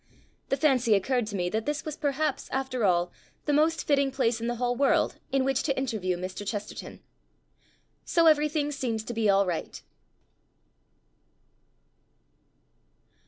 [0.49, 3.11] The fancy occurred to me that this was perhaps after all
[3.45, 6.43] the most fitting place in the whole world in which to interview Mr.
[6.43, 7.01] Chesterton.
[8.03, 9.79] So everything seems to be all right.